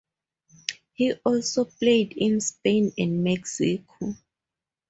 He 0.93 1.13
also 1.23 1.65
played 1.65 2.13
in 2.13 2.41
Spain 2.41 2.91
and 2.97 3.23
Mexico. 3.23 4.15